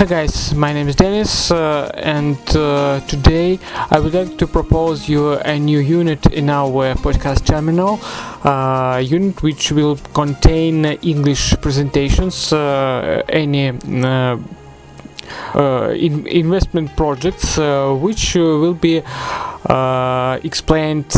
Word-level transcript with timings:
Hi 0.00 0.06
guys, 0.06 0.54
my 0.54 0.72
name 0.72 0.88
is 0.88 0.96
Dennis, 0.96 1.50
uh, 1.50 1.90
and 1.92 2.38
uh, 2.56 3.00
today 3.00 3.58
I 3.90 4.00
would 4.00 4.14
like 4.14 4.38
to 4.38 4.46
propose 4.46 5.06
you 5.10 5.34
a 5.34 5.58
new 5.58 5.78
unit 5.78 6.24
in 6.32 6.48
our 6.48 6.94
podcast 6.94 7.44
terminal. 7.44 8.00
Uh, 8.42 8.96
unit 9.04 9.42
which 9.42 9.70
will 9.72 9.96
contain 10.14 10.86
English 10.86 11.54
presentations, 11.60 12.50
uh, 12.50 13.22
any 13.28 13.68
uh, 13.68 14.38
uh, 15.54 15.90
in 15.90 16.26
investment 16.28 16.96
projects, 16.96 17.58
which 17.58 18.36
will 18.36 18.72
be 18.72 19.02
explained 20.42 21.14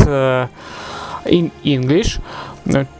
in 1.25 1.51
English 1.63 2.19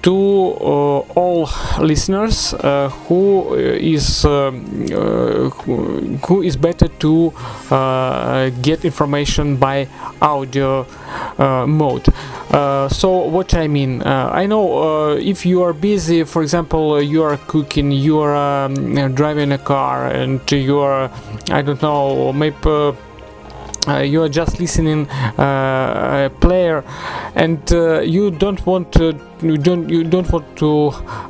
to 0.02 0.14
uh, 0.60 1.00
all 1.16 1.50
listeners 1.80 2.54
uh, 2.54 2.90
who 3.08 3.56
is 3.56 4.26
uh, 4.26 4.52
who, 4.52 6.18
who 6.28 6.42
is 6.42 6.58
better 6.58 6.88
to 7.00 7.32
uh, 7.72 8.50
get 8.62 8.84
information 8.84 9.56
by 9.56 9.88
audio 10.22 10.86
uh, 11.38 11.66
mode. 11.66 12.06
Uh, 12.52 12.88
so 12.90 13.10
what 13.26 13.54
I 13.54 13.68
mean, 13.68 14.02
uh, 14.04 14.30
I 14.32 14.46
know 14.46 14.78
uh, 14.78 15.16
if 15.16 15.46
you 15.46 15.64
are 15.64 15.74
busy, 15.74 16.24
for 16.24 16.42
example, 16.44 16.94
uh, 16.94 17.00
you 17.00 17.24
are 17.24 17.38
cooking, 17.48 17.92
you 17.92 18.20
are 18.20 18.36
um, 18.36 18.98
uh, 18.98 19.08
driving 19.08 19.52
a 19.54 19.58
car, 19.58 20.08
and 20.08 20.40
you 20.52 20.80
are, 20.80 21.10
I 21.50 21.62
don't 21.62 21.82
know, 21.82 22.34
maybe. 22.34 22.98
Uh, 23.88 23.94
uh, 23.94 24.00
you 24.00 24.22
are 24.22 24.30
just 24.30 24.60
listening 24.60 25.10
uh, 25.10 26.30
a 26.30 26.40
player 26.40 26.84
and 27.36 27.72
uh, 27.74 28.00
you 28.02 28.32
don't 28.32 28.66
want 28.66 28.92
to 28.92 29.20
you 29.42 29.58
don't 29.58 29.90
you 29.90 30.04
don't 30.04 30.32
want 30.32 30.46
to 30.58 30.90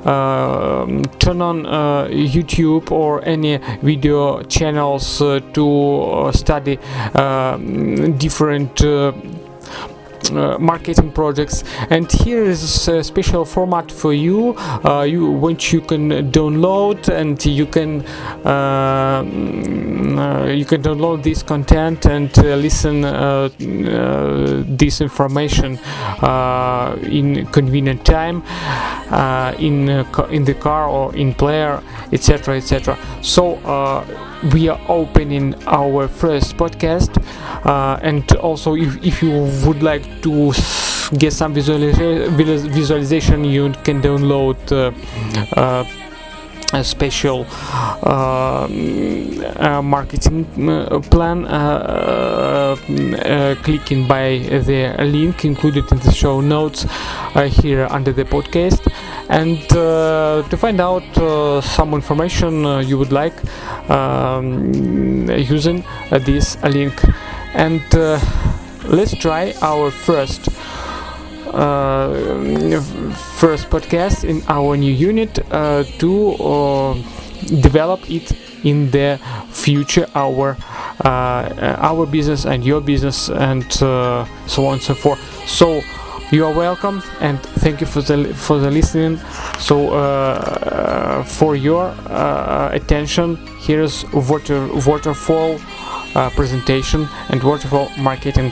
um 0.10 1.04
turn 1.20 1.42
on 1.42 1.66
uh, 1.66 2.06
YouTube 2.08 2.92
or 2.92 3.24
any 3.26 3.58
video 3.82 4.44
channels 4.44 5.22
uh, 5.22 5.40
to 5.54 6.02
uh, 6.02 6.32
study 6.32 6.78
um, 7.16 8.18
different 8.18 8.82
uh, 8.84 9.08
uh, 9.08 9.14
marketing 10.32 11.12
projects. 11.12 11.64
And 11.90 12.12
here 12.12 12.44
is 12.44 12.88
a 12.88 13.04
special 13.04 13.46
format 13.46 13.92
for 13.92 14.14
you. 14.14 14.56
Uh, 14.58 15.04
you 15.04 15.30
which 15.30 15.74
you 15.74 15.82
can 15.82 16.32
download 16.32 17.08
and 17.10 17.44
you 17.46 17.66
can 17.66 18.02
uh, 18.46 19.24
mm, 19.24 20.18
uh, 20.18 20.52
you 20.52 20.66
can 20.66 20.82
download 20.82 21.24
this 21.24 21.44
content 21.44 22.06
and 22.06 22.38
uh, 22.40 22.56
listen 22.56 23.06
uh, 23.06 23.50
uh, 23.60 24.64
this 24.66 25.02
information 25.02 25.78
uh, 26.22 26.98
in 27.04 27.46
convenient 27.48 28.06
time 28.06 28.44
uh, 29.12 29.54
in 29.60 29.90
uh, 29.90 30.28
in 30.32 30.44
the 30.44 30.54
car 30.54 30.88
or 30.88 31.16
in 31.16 31.34
player 31.34 31.82
etc 32.12 32.58
etc 32.58 32.98
so 33.22 33.56
uh, 33.66 34.04
we 34.52 34.68
are 34.68 34.80
opening 34.90 35.56
our 35.68 36.08
first 36.08 36.58
podcast 36.58 37.18
uh, 37.66 38.00
and 38.02 38.30
also 38.38 38.76
if, 38.76 39.02
if 39.06 39.22
you 39.24 39.32
would 39.66 39.82
like 39.82 40.04
to 40.22 40.52
get 41.18 41.32
some 41.34 41.54
visualiza- 41.54 42.28
visualization 42.72 43.44
you 43.46 43.72
can 43.84 44.02
download 44.02 44.58
uh, 44.72 44.92
uh, 45.60 45.86
a 46.74 46.84
special 46.84 47.46
uh, 48.02 48.66
uh, 48.66 49.82
marketing 49.84 50.46
uh, 50.70 51.00
plan 51.12 51.46
uh, 51.46 52.76
uh, 52.76 53.56
clicking 53.64 54.08
by 54.08 54.40
the 54.40 54.96
link 55.06 55.46
included 55.46 55.90
in 55.92 56.00
the 56.00 56.12
show 56.12 56.42
notes 56.42 56.86
uh, 57.36 57.44
here 57.44 57.88
under 57.92 58.12
the 58.12 58.26
podcast 58.26 58.82
and 59.30 59.60
uh, 59.74 60.44
to 60.50 60.58
find 60.58 60.80
out 60.82 61.04
uh, 61.18 61.62
some 61.62 61.94
information 61.94 62.66
uh, 62.66 62.80
you 62.80 62.98
would 62.98 63.12
like 63.12 63.34
um, 63.90 64.74
using 65.30 65.84
this 66.12 66.62
link. 66.64 66.94
And 67.54 67.84
let's 68.86 69.16
try 69.16 69.54
our 69.62 69.92
first 69.92 70.50
uh, 71.54 72.82
first 73.38 73.70
podcast 73.70 74.24
in 74.24 74.42
our 74.48 74.76
new 74.76 74.92
unit 74.92 75.38
uh, 75.52 75.84
to 76.00 76.32
uh, 76.34 76.94
develop 77.62 78.10
it 78.10 78.32
in 78.64 78.90
the 78.90 79.20
future 79.52 80.08
our 80.16 80.58
our 81.06 82.06
business 82.08 82.46
and 82.46 82.66
your 82.66 82.82
business 82.82 83.30
and 83.30 83.72
so 83.72 84.66
on 84.66 84.74
and 84.74 84.82
so 84.82 84.96
forth. 84.96 85.20
So 85.48 85.82
you 86.32 86.46
are 86.46 86.54
welcome 86.54 87.02
and 87.20 87.40
thank 87.62 87.82
you 87.82 87.88
for 87.88 88.02
the 88.02 88.34
for 88.34 88.60
the 88.60 88.72
listening. 88.72 89.18
So 89.60 89.94
uh, 89.94 91.24
for 91.24 91.56
your 91.56 91.86
uh, 92.10 92.70
attention 92.74 93.38
here's 93.60 94.06
water 94.14 94.68
waterfall 94.88 95.60
uh, 96.16 96.30
presentation 96.32 97.08
and 97.30 97.42
waterfall 97.44 97.90
marketing. 97.98 98.52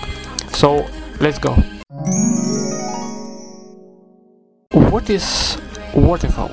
So 0.53 0.87
let's 1.19 1.39
go. 1.39 1.53
What 4.91 5.09
is 5.09 5.57
waterfall? 5.95 6.51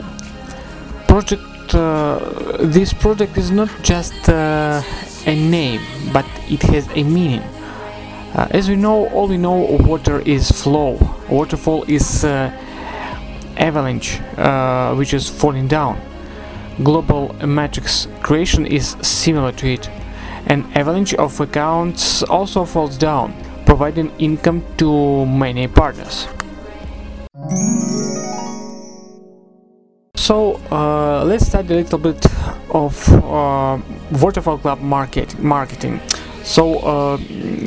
Project 1.06 1.74
uh, 1.74 2.56
this 2.60 2.92
project 2.92 3.36
is 3.36 3.50
not 3.50 3.68
just 3.82 4.28
uh, 4.28 4.82
a 5.26 5.34
name 5.34 5.80
but 6.12 6.26
it 6.48 6.62
has 6.62 6.88
a 6.94 7.02
meaning 7.02 7.42
uh, 8.34 8.46
as 8.50 8.68
we 8.68 8.76
know 8.76 9.08
all 9.08 9.28
we 9.28 9.36
know 9.36 9.56
water 9.86 10.20
is 10.20 10.50
flow. 10.50 10.98
Waterfall 11.30 11.84
is 11.84 12.24
uh, 12.24 12.50
avalanche 13.56 14.20
uh, 14.36 14.94
which 14.94 15.14
is 15.14 15.28
falling 15.28 15.68
down. 15.68 16.00
Global 16.82 17.34
matrix 17.46 18.06
creation 18.22 18.66
is 18.66 18.96
similar 19.02 19.52
to 19.52 19.66
it. 19.66 19.88
An 20.46 20.64
avalanche 20.74 21.14
of 21.14 21.40
accounts 21.40 22.22
also 22.22 22.64
falls 22.64 22.96
down 22.96 23.34
providing 23.66 24.10
income 24.18 24.64
to 24.78 25.26
many 25.26 25.68
partners. 25.68 26.26
So 30.16 30.60
uh, 30.70 31.24
let's 31.24 31.46
study 31.46 31.74
a 31.74 31.76
little 31.78 31.98
bit 31.98 32.24
of 32.70 33.08
uh, 33.08 33.78
Waterfall 34.20 34.58
Club 34.58 34.80
market 34.80 35.38
marketing. 35.38 36.00
So 36.48 36.78
uh, 36.78 37.16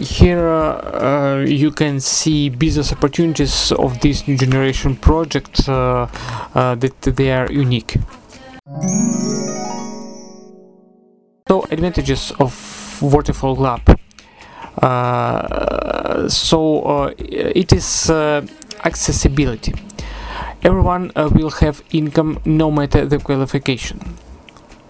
here 0.02 0.48
uh, 0.50 1.46
you 1.46 1.70
can 1.70 2.00
see 2.00 2.50
business 2.50 2.92
opportunities 2.92 3.72
of 3.74 4.02
this 4.02 4.28
new 4.28 4.36
generation 4.36 4.96
project 4.96 5.70
uh, 5.70 6.08
uh, 6.56 6.74
that 6.74 7.00
they 7.04 7.32
are 7.32 7.46
unique. 7.52 7.98
So 11.48 11.64
advantages 11.70 12.34
of 12.40 12.54
Waterfall 13.02 13.56
Club 13.56 13.82
Uh, 14.82 16.28
so 16.30 16.82
uh, 16.82 17.14
it 17.18 17.74
is 17.74 18.10
accessibility 18.84 19.74
everyone 20.64 21.12
will 21.16 21.52
have 21.62 21.84
income 21.92 22.40
no 22.46 22.72
matter 22.72 23.06
the 23.06 23.20
qualification. 23.20 24.00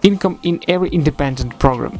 Income 0.02 0.38
in 0.42 0.60
every 0.68 0.88
independent 0.90 1.58
program. 1.58 1.98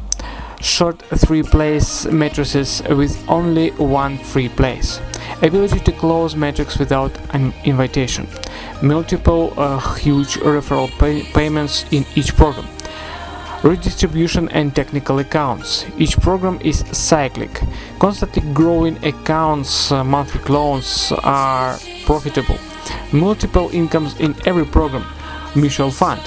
Short 0.63 0.99
three 1.17 1.43
place 1.43 2.05
matrices 2.05 2.81
with 2.89 3.23
only 3.29 3.69
one 3.71 4.17
free 4.17 4.49
place. 4.49 4.99
Ability 5.43 5.79
to 5.81 5.91
close 5.91 6.35
metrics 6.35 6.79
without 6.79 7.11
an 7.35 7.53
invitation. 7.63 8.27
Multiple 8.81 9.53
uh, 9.57 9.77
huge 9.97 10.37
referral 10.37 10.89
pay- 10.97 11.23
payments 11.33 11.85
in 11.91 12.05
each 12.15 12.35
program. 12.35 12.67
Redistribution 13.61 14.49
and 14.49 14.75
technical 14.75 15.19
accounts. 15.19 15.85
Each 15.97 16.17
program 16.17 16.59
is 16.61 16.79
cyclic. 16.91 17.61
Constantly 17.99 18.41
growing 18.53 18.97
accounts, 19.05 19.91
uh, 19.91 20.03
monthly 20.03 20.41
loans 20.51 21.11
are 21.23 21.77
profitable 22.05 22.57
multiple 23.13 23.69
incomes 23.71 24.19
in 24.19 24.35
every 24.45 24.65
program, 24.65 25.05
mutual 25.55 25.91
fund, 25.91 26.21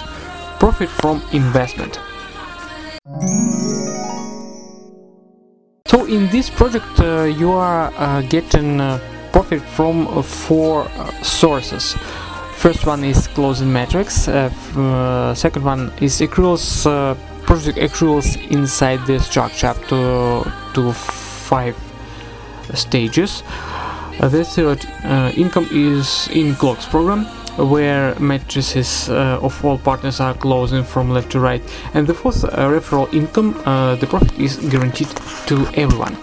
profit 0.61 0.89
from 0.89 1.23
investment. 1.33 1.99
So 5.97 6.05
in 6.05 6.29
this 6.29 6.51
project 6.51 7.01
uh, 7.01 7.23
you 7.23 7.53
are 7.53 7.91
uh, 7.97 8.21
getting 8.29 8.83
uh, 8.83 9.01
profit 9.33 9.63
from 9.63 10.07
uh, 10.07 10.21
four 10.21 10.83
uh, 10.83 11.11
sources. 11.23 11.97
First 12.53 12.85
one 12.85 13.03
is 13.03 13.27
closing 13.29 13.73
metrics. 13.73 14.29
Uh, 14.29 15.35
second 15.35 15.65
one 15.65 15.91
is 16.03 16.21
accruals, 16.21 16.85
project 17.47 17.79
accruals 17.79 18.37
inside 18.51 19.07
the 19.07 19.19
structure 19.21 19.69
up 19.69 19.79
to 19.89 20.45
to 20.75 20.93
five 20.93 21.75
stages. 22.75 23.43
The 24.21 24.45
third 24.45 24.85
income 25.35 25.67
is 25.73 26.29
in 26.29 26.57
clocks 26.57 26.85
program 26.85 27.25
where 27.57 28.15
matrices 28.21 29.09
uh, 29.09 29.39
of 29.43 29.65
all 29.65 29.79
partners 29.79 30.21
are 30.21 30.35
closing 30.35 30.85
from 30.85 31.11
left 31.11 31.33
to 31.33 31.41
right. 31.41 31.63
And 31.95 32.07
the 32.07 32.15
fourth 32.15 32.45
uh, 32.45 32.49
referral 32.69 33.13
income 33.13 33.55
uh, 33.65 33.97
the 33.97 34.07
profit 34.07 34.39
is 34.39 34.57
guaranteed 34.57 35.09
to 35.47 35.67
everyone. 35.75 36.17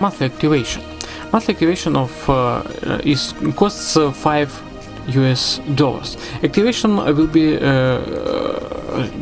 Monthly 0.00 0.26
activation. 0.26 0.82
Monthly 1.32 1.54
activation 1.54 1.96
of 1.96 2.12
is 3.04 3.34
costs 3.56 3.96
5 3.96 4.62
US 5.08 5.60
dollars. 5.74 6.16
Activation 6.42 6.96
will 6.96 7.26
be 7.26 7.56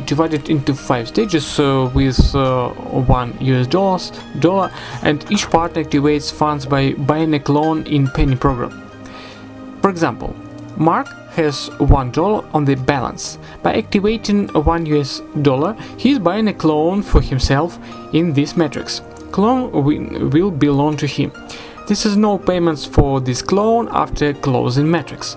divided 0.06 0.48
into 0.48 0.74
five 0.74 1.08
stages 1.08 1.58
uh, 1.58 1.90
with 1.94 2.34
uh, 2.34 2.68
one 2.68 3.36
US 3.40 3.66
dollars 3.66 4.12
dollar 4.38 4.70
and 5.02 5.24
each 5.30 5.50
partner 5.50 5.84
activates 5.84 6.32
funds 6.32 6.66
by 6.66 6.92
buying 6.92 7.34
a 7.34 7.40
clone 7.40 7.86
in 7.86 8.08
penny 8.08 8.36
program 8.36 8.70
for 9.80 9.90
example 9.90 10.34
Mark 10.76 11.08
has 11.34 11.68
one 11.78 12.10
dollar 12.10 12.44
on 12.52 12.64
the 12.64 12.74
balance. 12.74 13.38
By 13.62 13.74
activating 13.74 14.48
one 14.48 14.86
US 14.86 15.20
dollar, 15.42 15.74
he 15.96 16.10
is 16.10 16.18
buying 16.18 16.48
a 16.48 16.54
clone 16.54 17.02
for 17.02 17.20
himself 17.20 17.78
in 18.12 18.32
this 18.32 18.56
matrix. 18.56 19.02
Clone 19.30 19.70
will 20.30 20.50
belong 20.50 20.96
to 20.98 21.06
him. 21.06 21.32
This 21.88 22.06
is 22.06 22.16
no 22.16 22.38
payments 22.38 22.84
for 22.84 23.20
this 23.20 23.42
clone 23.42 23.88
after 23.90 24.32
closing 24.34 24.90
matrix. 24.90 25.36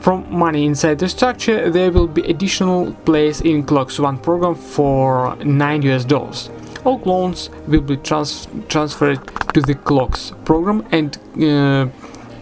From 0.00 0.24
money 0.32 0.64
inside 0.64 0.98
the 0.98 1.08
structure, 1.08 1.70
there 1.70 1.90
will 1.90 2.06
be 2.06 2.22
additional 2.22 2.92
place 3.04 3.42
in 3.42 3.64
Clocks 3.64 3.98
One 3.98 4.16
program 4.18 4.54
for 4.54 5.36
9 5.36 5.82
US 5.82 6.04
dollars. 6.06 6.48
All 6.84 6.98
clones 6.98 7.50
will 7.66 7.82
be 7.82 7.98
trans- 7.98 8.48
transferred 8.68 9.20
to 9.52 9.60
the 9.60 9.74
Clocks 9.74 10.32
program 10.46 10.86
and 10.90 11.18
uh, 11.38 11.88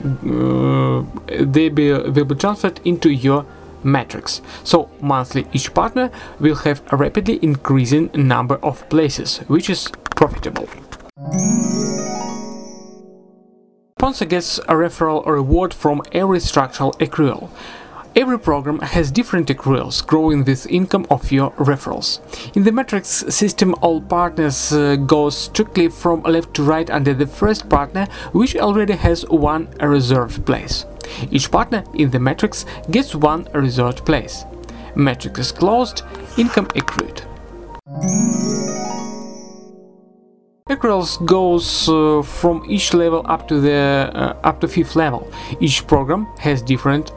uh, 0.05 1.05
they 1.41 1.69
be, 1.69 1.93
will 1.93 2.25
be 2.25 2.35
transferred 2.37 2.81
into 2.85 3.11
your 3.11 3.45
matrix. 3.83 4.41
So 4.63 4.89
monthly 5.01 5.47
each 5.53 5.75
partner 5.75 6.11
will 6.39 6.57
have 6.57 6.83
a 6.93 6.97
rapidly 6.97 7.41
increasing 7.43 8.11
number 8.15 8.57
of 8.57 8.89
places, 8.89 9.39
which 9.49 9.69
is 9.69 9.89
profitable. 10.15 10.69
Sponsor 13.99 14.27
gets 14.27 14.59
a 14.59 14.75
referral 14.75 15.27
or 15.27 15.35
reward 15.35 15.75
from 15.75 16.03
every 16.13 16.39
structural 16.39 16.93
accrual. 17.01 17.51
Every 18.15 18.39
program 18.39 18.79
has 18.79 19.11
different 19.11 19.49
accruals 19.49 20.07
growing 20.07 20.45
with 20.45 20.69
income 20.69 21.05
of 21.11 21.33
your 21.33 21.51
referrals. 21.55 22.21
In 22.55 22.63
the 22.63 22.71
matrix 22.71 23.09
system, 23.09 23.75
all 23.83 24.01
partners 24.01 24.73
uh, 24.73 24.95
go 24.95 25.31
strictly 25.31 25.89
from 25.89 26.23
left 26.23 26.55
to 26.55 26.63
right 26.63 26.89
under 26.89 27.13
the 27.13 27.27
first 27.27 27.69
partner, 27.69 28.07
which 28.31 28.55
already 28.55 28.93
has 28.93 29.27
one 29.31 29.67
reserved 29.81 30.47
place. 30.47 30.87
Each 31.33 31.51
partner 31.51 31.83
in 31.93 32.13
the 32.13 32.21
matrix 32.21 32.67
gets 32.93 33.17
one 33.17 33.49
reserved 33.53 34.07
place. 34.07 34.45
Matrix 34.95 35.41
is 35.41 35.51
closed, 35.51 36.03
income 36.37 36.69
accrued. 36.77 37.23
Accruals 40.79 41.19
goes 41.27 41.89
uh, 41.89 42.23
from 42.23 42.65
each 42.69 42.95
level 42.95 43.23
up 43.25 43.49
to 43.49 43.61
the 43.61 44.11
uh, 44.15 44.37
up 44.45 44.61
to 44.61 44.69
fifth 44.69 44.95
level. 44.95 45.29
Each 45.61 45.85
program 45.87 46.27
has 46.39 46.63
different 46.63 47.11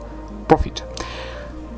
profit. 0.48 0.82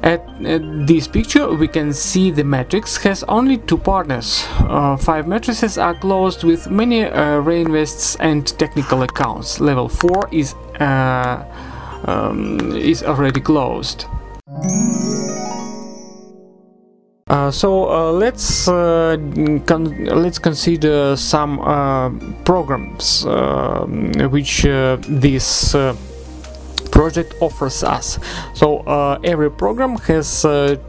At, 0.03 0.21
at 0.45 0.87
this 0.87 1.09
picture, 1.09 1.53
we 1.55 1.69
can 1.69 1.93
see 1.93 2.31
the 2.31 2.45
matrix 2.45 2.97
has 3.05 3.23
only 3.25 3.59
two 3.59 3.79
partners. 3.79 4.47
Uh, 4.61 4.97
five 4.97 5.27
matrices 5.27 5.79
are 5.79 5.95
closed 5.95 6.45
with 6.45 6.71
many 6.71 7.05
uh, 7.05 7.43
reinvests 7.43 8.17
and 8.21 8.47
technical 8.59 9.03
accounts. 9.03 9.61
Level 9.61 9.89
four 9.89 10.29
is 10.31 10.55
uh, 10.81 11.45
um, 12.07 12.77
is 12.77 13.03
already 13.03 13.41
closed. 13.41 14.07
Uh, 17.35 17.51
so 17.51 17.91
uh, 17.91 18.13
let's 18.13 18.69
uh, 18.69 19.17
con- 19.67 20.05
let's 20.05 20.39
consider 20.39 21.17
some 21.17 21.59
uh, 21.59 22.09
programs 22.45 23.27
uh, 23.27 23.85
which 24.31 24.63
this 25.09 25.75
project 26.93 27.35
offers 27.41 27.83
us. 27.83 28.21
So 28.55 28.83
every 29.25 29.51
program 29.51 29.97
has 30.07 30.43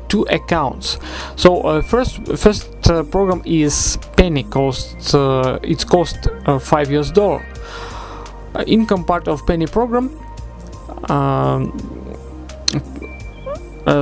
two 0.07 0.27
accounts. 0.29 0.99
So 1.35 1.81
first 1.81 2.21
first 2.37 2.69
program 3.09 3.41
is 3.43 3.97
Penny 4.15 4.43
cost 4.43 5.15
it's 5.63 5.83
cost 5.83 6.27
five 6.59 6.91
US 6.91 7.09
dollar. 7.09 7.43
Income 8.67 9.05
part 9.05 9.27
of 9.27 9.41
Penny 9.47 9.65
program. 9.65 10.11
Um, 11.09 11.94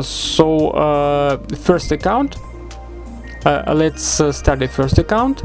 so 0.01 0.69
uh, 0.69 1.37
first 1.57 1.91
account. 1.91 2.37
Uh, 3.45 3.73
let's 3.75 4.21
uh, 4.21 4.31
start 4.31 4.59
the 4.59 4.67
first 4.67 4.97
account. 4.97 5.43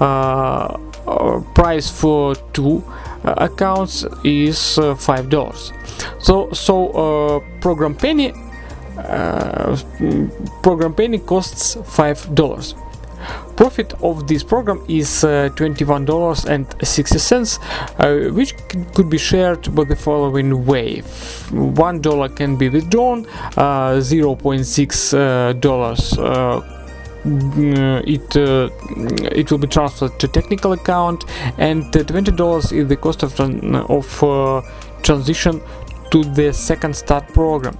Uh, 0.00 0.78
uh, 1.06 1.40
price 1.54 1.90
for 1.90 2.34
two 2.52 2.82
uh, 3.24 3.34
accounts 3.38 4.04
is 4.24 4.78
uh, 4.78 4.94
five 4.94 5.28
dollars. 5.28 5.72
So 6.20 6.52
so 6.52 6.90
uh, 6.90 7.60
program 7.60 7.94
penny 7.94 8.32
uh, 8.98 9.76
mm, 9.98 10.62
program 10.62 10.94
penny 10.94 11.18
costs 11.18 11.76
five 11.84 12.34
dollars 12.34 12.74
profit 13.62 13.94
of 14.02 14.26
this 14.26 14.42
program 14.42 14.82
is 14.88 15.22
uh, 15.22 15.48
$21.60 15.54 17.60
uh, 18.00 18.32
which 18.34 18.56
could 18.92 19.08
be 19.08 19.18
shared 19.18 19.72
by 19.72 19.84
the 19.84 19.94
following 19.94 20.66
way. 20.66 21.00
One 21.52 22.00
dollar 22.00 22.28
can 22.28 22.56
be 22.56 22.68
withdrawn 22.68 23.24
uh, 23.56 24.00
0.6 24.00 25.14
uh, 25.14 25.52
uh, 25.52 25.54
mm, 27.24 28.02
it 28.16 28.36
uh, 28.36 28.68
it 29.40 29.52
will 29.52 29.62
be 29.66 29.68
transferred 29.68 30.18
to 30.18 30.26
technical 30.26 30.72
account 30.72 31.24
and 31.58 31.92
twenty 31.92 32.32
dollars 32.32 32.72
is 32.72 32.88
the 32.88 32.96
cost 32.96 33.22
of 33.22 33.38
of 33.98 34.24
uh, 34.24 34.60
transition 35.02 35.62
to 36.10 36.24
the 36.38 36.52
second 36.52 36.96
start 36.96 37.28
program 37.28 37.78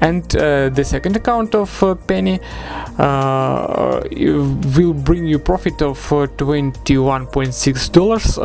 and 0.00 0.36
uh, 0.36 0.68
the 0.70 0.84
second 0.84 1.16
account 1.16 1.54
of 1.54 1.82
uh, 1.82 1.94
penny 1.94 2.40
uh, 2.98 4.02
will 4.76 4.92
bring 4.92 5.26
you 5.26 5.38
profit 5.38 5.80
of 5.82 5.98
uh, 6.12 6.26
21.6 6.36 7.92
dollars 7.92 8.38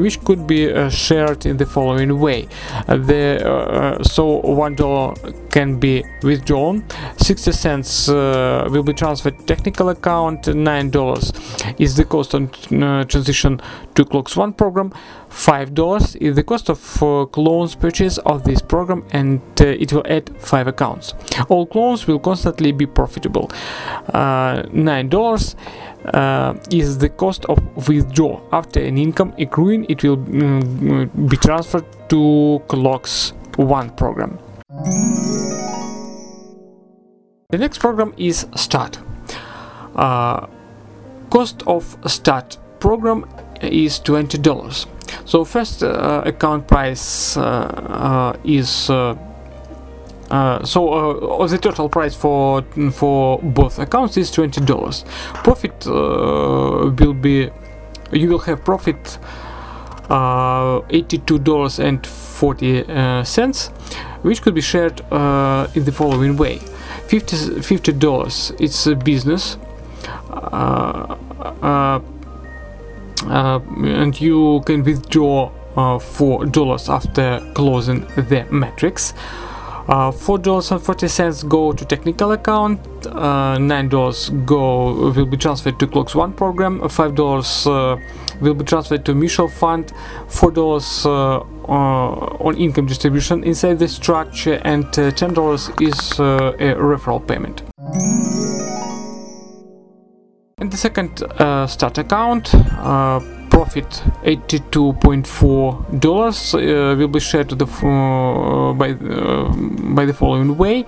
which 0.00 0.22
could 0.24 0.46
be 0.46 0.90
shared 0.90 1.46
in 1.46 1.56
the 1.56 1.66
following 1.66 2.18
way. 2.18 2.48
The 2.86 3.98
so 4.02 4.40
one 4.40 4.74
dollar 4.74 5.14
can 5.50 5.78
be 5.78 6.04
withdrawn 6.22 6.84
60 7.18 7.52
cents 7.52 8.08
will 8.08 8.82
be 8.82 8.92
transferred 8.92 9.46
technical 9.46 9.88
account 9.90 10.54
nine 10.54 10.90
dollars 10.90 11.32
is 11.78 11.96
the 11.96 12.04
cost 12.04 12.34
on 12.34 12.48
transition 13.08 13.60
to 13.94 14.04
clocks 14.04 14.36
one 14.36 14.52
program 14.52 14.92
five 15.36 15.74
dollars 15.74 16.16
is 16.16 16.34
the 16.34 16.42
cost 16.42 16.70
of 16.70 17.02
uh, 17.02 17.26
clones 17.26 17.74
purchase 17.74 18.16
of 18.18 18.42
this 18.44 18.62
program 18.62 19.04
and 19.10 19.40
uh, 19.60 19.66
it 19.66 19.92
will 19.92 20.04
add 20.08 20.30
five 20.40 20.66
accounts. 20.66 21.14
All 21.48 21.66
clones 21.66 22.06
will 22.06 22.18
constantly 22.18 22.72
be 22.72 22.86
profitable. 22.86 23.50
Uh, 24.14 24.62
nine 24.72 25.08
dollars 25.10 25.54
uh, 26.14 26.54
is 26.70 26.98
the 26.98 27.10
cost 27.10 27.44
of 27.46 27.58
withdraw. 27.86 28.40
After 28.50 28.80
an 28.80 28.96
income 28.96 29.34
accruing 29.38 29.84
it 29.90 30.02
will 30.02 30.16
mm, 30.16 31.28
be 31.28 31.36
transferred 31.36 31.84
to 32.08 32.62
clocks 32.68 33.32
one 33.56 33.90
program. 33.90 34.38
The 37.50 37.58
next 37.58 37.78
program 37.78 38.14
is 38.16 38.46
start. 38.56 38.98
Uh, 39.94 40.46
cost 41.30 41.62
of 41.66 41.96
start 42.06 42.56
program 42.80 43.26
is 43.62 44.00
$20 44.00 44.86
so 45.24 45.44
first 45.44 45.82
uh, 45.82 46.22
account 46.24 46.66
price 46.66 47.36
uh, 47.36 47.42
uh, 47.42 48.36
is 48.44 48.90
uh, 48.90 49.16
uh, 50.30 50.64
so 50.64 51.40
uh, 51.40 51.46
the 51.46 51.58
total 51.58 51.88
price 51.88 52.14
for 52.14 52.62
for 52.92 53.38
both 53.42 53.78
accounts 53.78 54.16
is 54.16 54.30
twenty 54.30 54.60
dollars. 54.60 55.04
Profit 55.44 55.86
uh, 55.86 56.90
will 56.98 57.14
be 57.14 57.48
you 58.12 58.28
will 58.28 58.40
have 58.40 58.64
profit 58.64 59.18
uh, 60.10 60.80
eighty 60.90 61.18
two 61.18 61.38
dollars 61.38 61.78
and 61.78 62.04
forty 62.06 62.84
uh, 62.88 63.22
cents, 63.22 63.68
which 64.22 64.42
could 64.42 64.54
be 64.54 64.60
shared 64.60 65.00
uh, 65.12 65.68
in 65.74 65.84
the 65.84 65.92
following 65.92 66.36
way: 66.36 66.58
50 67.06 67.92
dollars 67.92 68.52
it's 68.58 68.86
a 68.86 68.96
business. 68.96 69.58
Uh, 70.28 71.16
uh, 71.38 71.54
uh, 71.62 72.00
and 73.24 74.20
you 74.20 74.62
can 74.66 74.82
withdraw 74.82 75.50
uh, 75.76 75.98
four 75.98 76.46
dollars 76.46 76.88
after 76.88 77.40
closing 77.54 78.00
the 78.16 78.46
matrix. 78.50 79.14
Uh, 79.88 80.10
four 80.10 80.36
dollars 80.36 80.72
and 80.72 80.82
forty 80.82 81.06
cents 81.06 81.44
go 81.44 81.72
to 81.72 81.84
technical 81.84 82.32
account. 82.32 82.80
Uh, 83.06 83.56
Nine 83.56 83.88
dollars 83.88 84.30
go 84.44 85.12
will 85.12 85.26
be 85.26 85.36
transferred 85.36 85.78
to 85.78 85.86
Clocks 85.86 86.14
One 86.14 86.32
program. 86.32 86.88
Five 86.88 87.14
dollars 87.14 87.66
uh, 87.68 87.96
will 88.40 88.54
be 88.54 88.64
transferred 88.64 89.04
to 89.04 89.14
mutual 89.14 89.48
fund, 89.48 89.92
four 90.26 90.50
dollars 90.50 91.06
uh, 91.06 91.38
uh, 91.38 91.42
on 91.68 92.56
income 92.56 92.86
distribution 92.86 93.44
inside 93.44 93.78
the 93.78 93.86
structure, 93.86 94.60
and 94.64 94.86
uh, 94.98 95.12
ten 95.12 95.32
dollars 95.32 95.70
is 95.80 96.18
uh, 96.18 96.52
a 96.58 96.74
referral 96.74 97.24
payment. 97.24 97.62
And 100.58 100.72
the 100.72 100.78
second 100.78 101.22
uh, 101.22 101.66
start 101.66 101.98
account, 101.98 102.54
uh, 102.54 103.20
profit 103.50 104.02
$82.4 104.24 106.54
uh, 106.54 106.96
will 106.96 107.08
be 107.08 107.20
shared 107.20 107.50
the 107.50 107.66
uh, 107.66 108.72
by 108.72 108.92
uh, 108.92 109.52
by 109.94 110.06
the 110.06 110.14
following 110.14 110.56
way: 110.56 110.86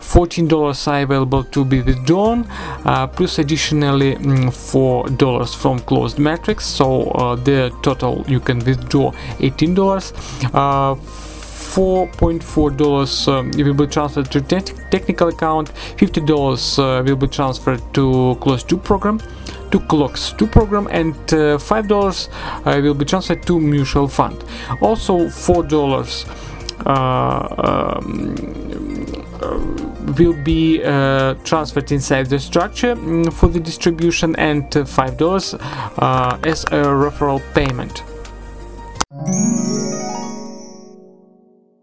$14 0.00 0.88
are 0.88 1.02
available 1.02 1.44
to 1.44 1.66
be 1.66 1.82
withdrawn, 1.82 2.46
uh, 2.86 3.06
plus 3.08 3.38
additionally 3.38 4.14
mm, 4.14 4.50
four 4.54 5.06
dollars 5.10 5.52
from 5.52 5.80
closed 5.80 6.18
metrics. 6.18 6.64
So 6.64 7.36
the 7.44 7.70
total 7.82 8.24
you 8.26 8.40
can 8.40 8.60
withdraw 8.60 9.12
$18. 9.38 11.29
Uh, 11.70 12.08
$4.4 12.10 13.28
um, 13.28 13.50
will 13.52 13.74
be 13.74 13.86
transferred 13.86 14.30
to 14.30 14.40
te- 14.40 14.74
technical 14.90 15.28
account, 15.28 15.72
$50 15.96 16.78
uh, 16.78 17.02
will 17.04 17.16
be 17.16 17.26
transferred 17.26 17.82
to 17.94 18.36
close 18.40 18.64
2 18.64 18.76
program, 18.78 19.20
to 19.70 19.80
clocks 19.80 20.32
2 20.32 20.46
program, 20.46 20.88
and 20.90 21.14
uh, 21.32 21.58
$5 21.58 22.28
uh, 22.66 22.82
will 22.82 22.94
be 22.94 23.04
transferred 23.04 23.42
to 23.44 23.60
mutual 23.60 24.08
fund. 24.08 24.44
Also, 24.80 25.26
$4 25.26 26.26
uh, 26.86 27.98
um, 27.98 28.34
uh, 29.42 29.58
will 30.18 30.42
be 30.42 30.82
uh, 30.82 31.34
transferred 31.44 31.92
inside 31.92 32.26
the 32.26 32.38
structure 32.38 32.96
mm, 32.96 33.32
for 33.32 33.48
the 33.48 33.60
distribution, 33.60 34.34
and 34.36 34.64
uh, 34.76 34.84
$5 34.84 35.60
uh, 35.98 36.38
as 36.44 36.64
a 36.64 36.82
referral 36.84 37.40
payment. 37.54 38.02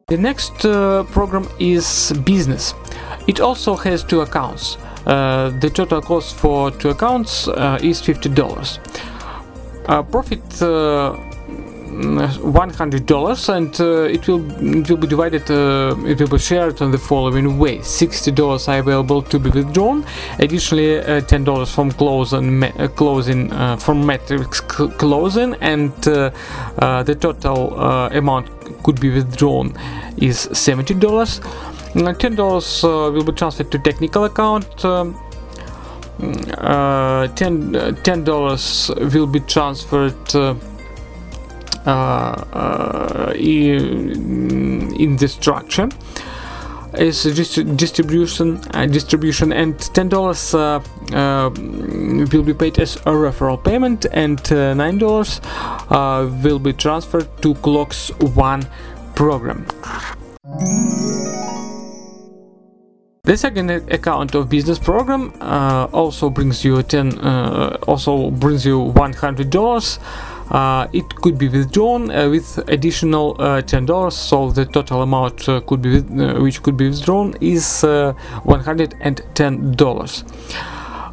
The 0.10 0.16
next 0.18 0.64
uh, 0.64 1.04
program 1.12 1.50
is 1.60 2.14
business. 2.24 2.74
It 3.28 3.42
also 3.42 3.76
has 3.76 4.06
two 4.06 4.22
accounts. 4.22 4.78
Uh, 5.06 5.52
the 5.60 5.70
total 5.70 6.02
cost 6.02 6.38
for 6.38 6.72
two 6.72 6.92
accounts 6.92 7.50
uh, 7.50 7.78
is 7.84 8.00
fifty 8.00 8.30
dollars. 8.30 8.80
Uh, 9.86 10.04
profit 10.04 10.62
uh, 11.88 12.28
one 12.40 12.70
hundred 12.70 13.06
dollars, 13.06 13.50
and 13.50 13.80
uh, 13.80 14.04
it 14.04 14.28
will 14.28 14.44
it 14.80 14.90
will 14.90 14.98
be 14.98 15.08
divided. 15.08 15.50
Uh, 15.50 15.96
it 16.06 16.20
will 16.20 16.30
be 16.30 16.40
shared 16.40 16.82
on 16.82 16.92
the 16.92 16.98
following 16.98 17.58
way: 17.58 17.82
sixty 17.82 18.32
dollars 18.32 18.68
are 18.68 18.80
available 18.80 19.22
to 19.22 19.40
be 19.40 19.50
withdrawn. 19.50 20.06
Additionally, 20.40 21.00
uh, 21.00 21.22
ten 21.22 21.44
dollars 21.44 21.72
from 21.74 21.92
closing 21.92 22.64
uh, 22.64 22.88
closing 22.96 23.52
uh, 23.54 23.78
from 23.78 24.06
matrix 24.06 24.62
closing, 24.62 25.56
and 25.62 26.08
uh, 26.08 26.32
uh, 26.80 27.04
the 27.04 27.16
total 27.16 27.80
uh, 27.80 28.10
amount 28.10 28.48
could 28.84 29.00
be 29.00 29.10
withdrawn 29.10 29.74
is 30.18 30.50
seventy 30.54 30.94
dollars. 30.94 31.42
Ten 32.20 32.36
dollars 32.36 32.84
uh, 32.84 33.10
will 33.14 33.24
be 33.24 33.32
transferred 33.32 33.72
to 33.72 33.80
technical 33.80 34.26
account. 34.26 34.86
Um, 34.86 35.16
uh, 36.58 37.28
ten 37.30 37.76
uh, 37.76 37.92
ten 38.04 38.24
dollars 38.24 38.92
will 39.14 39.28
be 39.28 39.40
transferred 39.40 40.36
uh, 40.36 40.40
uh, 40.40 40.54
uh, 40.54 40.77
in, 43.36 44.96
in 45.00 45.16
the 45.18 45.28
structure 45.28 45.90
is 46.98 47.24
distribution 47.76 48.60
uh, 48.74 48.86
distribution 48.86 49.52
and 49.54 49.80
ten 49.94 50.10
dollars 50.10 50.54
uh, 50.54 50.80
uh, 51.14 51.50
will 52.32 52.44
be 52.44 52.54
paid 52.54 52.80
as 52.80 52.96
a 52.98 53.12
referral 53.12 53.62
payment 53.64 54.06
and 54.12 54.52
uh, 54.52 54.74
nine 54.74 54.98
dollars 54.98 55.42
uh, 55.90 56.30
will 56.44 56.60
be 56.60 56.74
transferred 56.74 57.28
to 57.42 57.54
clocks 57.56 58.10
one 58.36 58.66
program. 59.16 59.66
The 63.24 63.36
second 63.36 63.70
account 63.70 64.36
of 64.36 64.48
business 64.48 64.80
program 64.80 65.34
uh, 65.42 65.90
also 65.92 66.30
brings 66.30 66.64
you 66.64 66.82
10 66.82 67.20
uh, 67.20 67.78
also 67.86 68.32
brings 68.32 68.66
you 68.66 68.80
100 68.80 69.50
dollars 69.50 70.00
uh, 70.00 70.37
it 70.94 71.16
could 71.16 71.38
be 71.38 71.50
withdrawn 71.50 72.12
uh, 72.12 72.30
with 72.30 72.58
additional 72.70 73.36
uh, 73.40 73.62
ten 73.62 73.86
dollars, 73.86 74.16
so 74.16 74.52
the 74.52 74.66
total 74.66 75.02
amount 75.02 75.48
uh, 75.50 75.60
could 75.62 75.82
be 75.82 75.98
uh, 75.98 76.42
which 76.42 76.62
could 76.64 76.78
be 76.78 76.88
withdrawn 76.90 77.36
is 77.42 77.84
uh, 77.84 78.14
one 78.44 78.62
hundred 78.62 78.96
and 79.02 79.22
ten 79.36 79.72
dollars. 79.72 80.24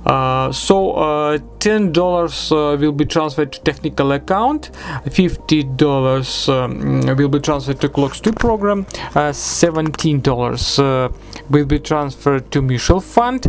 Uh, 0.07 0.53
so 0.53 0.93
uh, 0.93 1.39
ten 1.61 1.91
dollars 1.91 2.53
uh, 2.53 2.77
will 2.79 2.93
be 2.93 3.07
transferred 3.07 3.51
to 3.53 3.61
technical 3.63 4.13
account, 4.13 4.71
fifty 5.11 5.63
dollars 5.63 6.47
um, 6.49 7.01
will 7.17 7.29
be 7.29 7.41
transferred 7.41 7.81
to 7.81 7.89
Clocks 7.89 8.21
2 8.21 8.33
program, 8.33 8.87
uh, 9.15 9.33
seventeen 9.33 10.21
dollars 10.21 10.79
uh, 10.79 11.09
will 11.49 11.65
be 11.65 11.79
transferred 11.79 12.51
to 12.51 12.61
mutual 12.61 13.01
fund. 13.01 13.47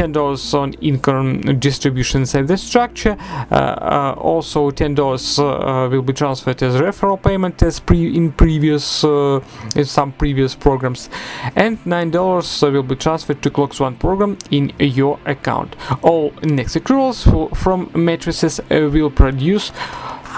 Ten 0.00 0.12
dollars 0.12 0.54
on 0.54 0.72
income 0.80 1.42
distribution 1.60 2.22
inside 2.22 2.48
the 2.48 2.56
structure. 2.56 3.18
Uh, 3.50 3.54
uh, 3.54 4.14
also, 4.16 4.70
ten 4.70 4.94
dollars 4.94 5.38
uh, 5.38 5.88
will 5.90 6.00
be 6.00 6.14
transferred 6.14 6.62
as 6.62 6.76
referral 6.76 7.22
payment 7.22 7.62
as 7.62 7.80
pre- 7.80 8.16
in 8.16 8.32
previous 8.32 9.04
in 9.04 9.84
some 9.84 10.12
previous 10.12 10.54
programs, 10.54 11.10
and 11.54 11.76
nine 11.84 12.10
dollars 12.10 12.62
will 12.62 12.82
be 12.82 12.96
transferred 12.96 13.42
to 13.42 13.50
Clocks 13.50 13.78
One 13.78 13.94
program 13.94 14.38
in 14.50 14.72
your 14.78 15.18
account. 15.26 15.76
All 16.00 16.32
next 16.44 16.76
accruals 16.76 17.22
for, 17.30 17.50
from 17.54 17.90
matrices 17.94 18.58
will 18.70 19.10
produce 19.10 19.68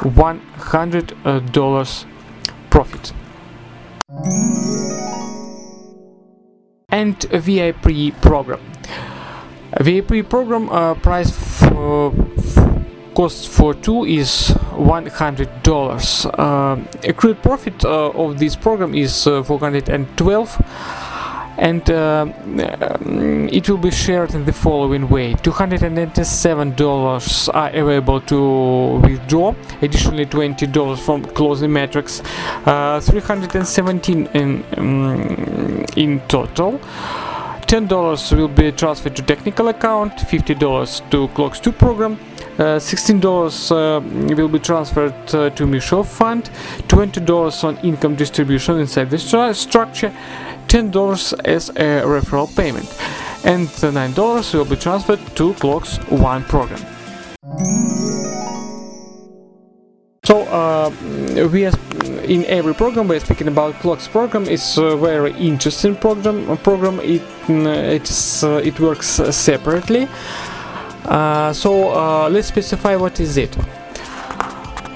one 0.02 0.40
hundred 0.72 1.14
dollars 1.52 2.04
profit. 2.68 3.12
And 6.88 7.22
VIP 7.30 8.20
program. 8.20 8.71
VIP 9.80 10.28
program 10.28 10.68
uh, 10.68 10.94
price 10.94 11.30
for 11.30 12.12
cost 13.14 13.48
for 13.48 13.74
two 13.74 14.04
is 14.04 14.50
one 14.76 15.06
hundred 15.06 15.62
dollars. 15.62 16.26
Uh, 16.26 16.82
accrued 17.04 17.42
profit 17.42 17.84
uh, 17.84 18.10
of 18.10 18.38
this 18.38 18.56
program 18.56 18.94
is 18.94 19.26
uh, 19.26 19.42
four 19.42 19.58
hundred 19.58 19.88
and 19.88 20.06
twelve. 20.16 20.60
And 21.58 21.88
uh, 21.90 22.26
um, 23.04 23.48
it 23.50 23.68
will 23.68 23.76
be 23.76 23.90
shared 23.90 24.34
in 24.34 24.44
the 24.46 24.52
following 24.52 25.08
way: 25.08 25.34
two 25.34 25.50
hundred 25.50 25.82
and 25.82 25.94
ninety-seven 25.94 26.74
dollars 26.74 27.48
are 27.50 27.68
available 27.68 28.20
to 28.22 28.98
withdraw. 29.00 29.54
Additionally, 29.82 30.26
twenty 30.26 30.66
dollars 30.66 31.00
from 31.00 31.24
closing 31.24 31.72
metrics. 31.72 32.22
Uh, 32.64 33.00
Three 33.00 33.20
hundred 33.20 33.54
and 33.54 33.66
seventeen 33.66 34.26
in 34.34 34.64
um, 34.76 35.84
in 35.96 36.20
total. 36.28 36.80
$10 37.72 38.36
will 38.36 38.48
be 38.48 38.70
transferred 38.70 39.16
to 39.16 39.22
technical 39.22 39.68
account, 39.68 40.12
$50 40.12 41.10
to 41.10 41.26
Clocks 41.28 41.58
2 41.58 41.72
program, 41.72 42.18
uh, 42.58 42.78
$16 42.78 43.24
uh, 43.70 44.34
will 44.36 44.48
be 44.48 44.58
transferred 44.58 45.14
uh, 45.34 45.48
to 45.48 45.66
mutual 45.66 46.04
fund, 46.04 46.50
$20 46.88 47.64
on 47.64 47.78
income 47.78 48.14
distribution 48.14 48.78
inside 48.78 49.08
the 49.08 49.16
stru- 49.16 49.54
structure, 49.54 50.12
$10 50.66 51.40
as 51.46 51.70
a 51.70 52.04
referral 52.04 52.54
payment, 52.54 52.86
and 53.46 53.68
uh, 53.68 53.90
$9 53.90 54.54
will 54.54 54.66
be 54.66 54.76
transferred 54.76 55.20
to 55.34 55.54
Clocks 55.54 55.96
1 56.10 56.44
program. 56.44 58.01
So 60.32 60.44
uh, 60.44 60.90
we 61.52 61.66
are 61.66 61.72
in 62.24 62.46
every 62.46 62.72
program 62.72 63.06
we're 63.06 63.20
speaking 63.20 63.48
about 63.48 63.74
clocks 63.80 64.08
program. 64.08 64.46
It's 64.46 64.78
a 64.78 64.96
very 64.96 65.32
interesting 65.32 65.94
program. 65.94 66.50
uh, 66.50 66.56
Program 66.56 67.00
it 67.00 67.20
mm, 67.48 67.66
it's 67.66 68.42
uh, 68.42 68.62
it 68.64 68.80
works 68.80 69.20
uh, 69.20 69.30
separately. 69.30 70.08
Uh, 71.04 71.52
so 71.52 71.90
uh, 71.90 72.30
let's 72.30 72.48
specify 72.48 72.96
what 72.96 73.20
is 73.20 73.36
it. 73.36 73.54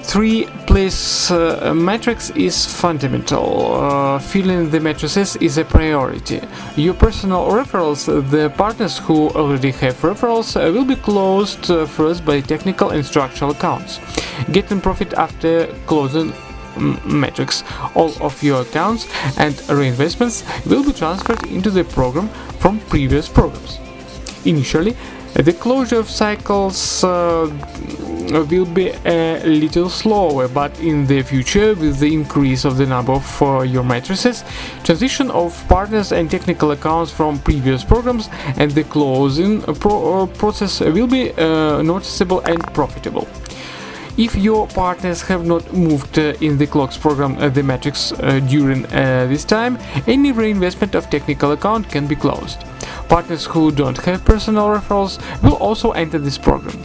Three 0.07 0.45
place 0.67 1.29
uh, 1.31 1.73
matrix 1.75 2.29
is 2.29 2.65
fundamental. 2.65 3.75
Uh, 3.75 4.19
filling 4.19 4.69
the 4.69 4.79
matrices 4.79 5.35
is 5.35 5.57
a 5.57 5.65
priority. 5.65 6.39
Your 6.77 6.93
personal 6.93 7.49
referrals, 7.51 8.05
the 8.31 8.49
partners 8.51 8.99
who 8.99 9.27
already 9.31 9.71
have 9.71 9.95
referrals, 9.97 10.55
uh, 10.55 10.71
will 10.71 10.85
be 10.85 10.95
closed 10.95 11.69
uh, 11.69 11.85
first 11.85 12.23
by 12.23 12.39
technical 12.39 12.91
and 12.91 13.05
structural 13.05 13.51
accounts. 13.51 13.99
Getting 14.53 14.79
profit 14.79 15.13
after 15.15 15.67
closing 15.87 16.31
mm, 16.31 17.05
metrics. 17.05 17.65
All 17.93 18.13
of 18.21 18.41
your 18.41 18.61
accounts 18.61 19.07
and 19.37 19.55
reinvestments 19.67 20.45
will 20.65 20.85
be 20.85 20.93
transferred 20.93 21.45
into 21.47 21.69
the 21.69 21.83
program 21.83 22.29
from 22.59 22.79
previous 22.87 23.27
programs. 23.27 23.77
Initially, 24.45 24.95
the 25.43 25.53
closure 25.53 25.99
of 25.99 26.09
cycles 26.09 27.03
uh, 27.03 27.47
will 28.49 28.65
be 28.65 28.89
a 29.05 29.43
little 29.45 29.89
slower, 29.89 30.47
but 30.47 30.77
in 30.79 31.05
the 31.05 31.21
future, 31.21 31.75
with 31.75 31.99
the 31.99 32.11
increase 32.11 32.65
of 32.65 32.77
the 32.77 32.85
number 32.85 33.13
of 33.13 33.41
uh, 33.41 33.61
your 33.61 33.83
matrices, 33.83 34.43
transition 34.83 35.29
of 35.31 35.53
partners 35.67 36.11
and 36.11 36.29
technical 36.31 36.71
accounts 36.71 37.11
from 37.11 37.39
previous 37.39 37.83
programs 37.83 38.29
and 38.57 38.71
the 38.71 38.83
closing 38.85 39.61
pro- 39.61 40.23
uh, 40.23 40.25
process 40.25 40.79
will 40.79 41.07
be 41.07 41.31
uh, 41.33 41.81
noticeable 41.81 42.41
and 42.41 42.61
profitable. 42.73 43.27
If 44.17 44.35
your 44.35 44.67
partners 44.67 45.21
have 45.21 45.45
not 45.45 45.71
moved 45.73 46.17
uh, 46.17 46.33
in 46.41 46.57
the 46.57 46.65
clocks 46.65 46.97
program 46.97 47.37
uh, 47.37 47.49
the 47.49 47.61
metrics 47.61 48.11
uh, 48.11 48.39
during 48.49 48.87
uh, 48.87 49.27
this 49.29 49.45
time, 49.45 49.77
any 50.07 50.31
reinvestment 50.31 50.95
of 50.95 51.07
technical 51.11 51.51
account 51.51 51.87
can 51.89 52.07
be 52.07 52.15
closed. 52.15 52.63
Partners 53.09 53.45
who 53.45 53.71
don't 53.71 53.97
have 53.97 54.23
personal 54.25 54.67
referrals 54.67 55.19
will 55.41 55.55
also 55.55 55.91
enter 55.91 56.19
this 56.19 56.37
program. 56.37 56.77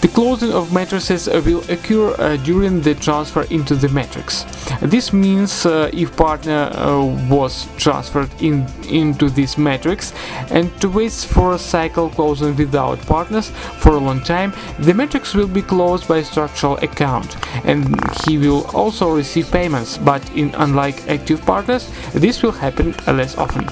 The 0.00 0.08
closing 0.08 0.52
of 0.52 0.72
matrices 0.72 1.28
will 1.28 1.62
occur 1.70 2.14
uh, 2.18 2.38
during 2.38 2.80
the 2.80 2.94
transfer 2.94 3.42
into 3.50 3.74
the 3.74 3.90
matrix. 3.90 4.46
This 4.80 5.12
means 5.12 5.66
uh, 5.66 5.90
if 5.92 6.16
partner 6.16 6.70
uh, 6.72 7.04
was 7.28 7.68
transferred 7.76 8.30
in, 8.40 8.66
into 8.88 9.28
this 9.28 9.58
matrix 9.58 10.14
and 10.50 10.72
to 10.80 10.88
waits 10.88 11.22
for 11.22 11.52
a 11.52 11.58
cycle 11.58 12.08
closing 12.08 12.56
without 12.56 12.98
partners 13.00 13.50
for 13.76 13.92
a 13.92 13.98
long 13.98 14.22
time, 14.22 14.54
the 14.78 14.94
matrix 14.94 15.34
will 15.34 15.48
be 15.48 15.60
closed 15.60 16.08
by 16.08 16.18
a 16.18 16.24
structural 16.24 16.78
account 16.78 17.36
and 17.66 17.94
he 18.24 18.38
will 18.38 18.64
also 18.74 19.14
receive 19.14 19.50
payments, 19.50 19.98
but 19.98 20.26
in 20.34 20.54
unlike 20.54 21.06
active 21.08 21.42
partners, 21.42 21.90
this 22.14 22.42
will 22.42 22.52
happen 22.52 22.92
less 23.06 23.36
often. 23.36 23.68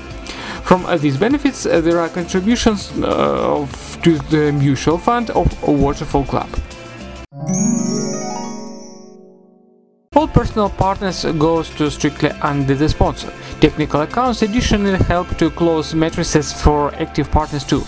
From 0.69 0.85
uh, 0.85 0.99
these 0.99 1.17
benefits, 1.17 1.65
uh, 1.65 1.81
there 1.81 1.99
are 1.99 2.11
contributions 2.11 2.93
uh, 2.99 3.63
of, 3.63 3.99
to 4.03 4.19
the 4.29 4.53
mutual 4.53 4.99
fund 4.99 5.31
of 5.31 5.47
Waterfall 5.67 6.25
Club. 6.25 6.51
All 10.15 10.29
personal 10.29 10.69
partners 10.69 11.25
goes 11.39 11.71
to 11.77 11.91
strictly 11.91 12.33
under 12.43 12.75
the 12.75 12.87
sponsor. 12.87 13.33
Technical 13.63 14.03
accounts 14.03 14.43
additionally 14.43 14.99
help 15.05 15.35
to 15.39 15.49
close 15.49 15.95
matrices 15.95 16.53
for 16.53 16.95
active 16.97 17.31
partners 17.31 17.65
too. 17.65 17.83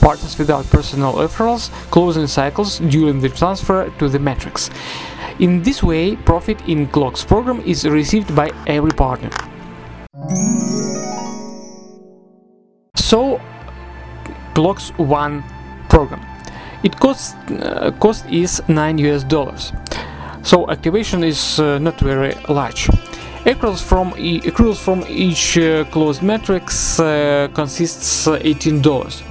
Partners 0.00 0.36
without 0.36 0.68
personal 0.70 1.12
referrals 1.12 1.70
closing 1.92 2.26
cycles 2.26 2.80
during 2.80 3.20
the 3.20 3.28
transfer 3.28 3.90
to 4.00 4.08
the 4.08 4.18
matrix. 4.18 4.70
In 5.38 5.62
this 5.62 5.84
way, 5.84 6.16
profit 6.16 6.60
in 6.66 6.88
clocks 6.88 7.24
program 7.24 7.60
is 7.60 7.84
received 7.84 8.34
by 8.34 8.50
every 8.66 8.90
partner. 8.90 9.30
Clocks 14.64 14.92
one 14.96 15.44
program. 15.90 16.20
It 16.82 16.98
costs 16.98 17.34
uh, 17.50 17.90
cost 18.00 18.24
is 18.30 18.62
9 18.68 18.98
US 18.98 19.22
dollars. 19.24 19.72
So 20.42 20.70
activation 20.70 21.22
is 21.24 21.58
uh, 21.60 21.78
not 21.78 22.00
very 22.00 22.34
large. 22.48 22.88
Accruals 23.44 23.82
from 23.82 24.14
e- 24.16 24.40
accruals 24.40 24.78
from 24.78 25.04
each 25.08 25.58
uh, 25.58 25.84
closed 25.92 26.22
matrix 26.22 26.98
uh, 26.98 27.48
consists 27.54 28.26
uh, 28.26 28.38
18 28.40 28.80
dollars. 28.80 29.22